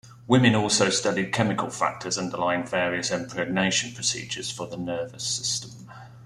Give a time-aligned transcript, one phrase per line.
[0.27, 5.91] Wolman also studied chemical factors underlying various impregnation procedures for the nervous system.